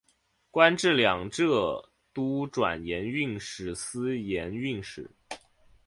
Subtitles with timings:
[0.49, 5.07] 官至两浙都转盐运使司盐运使。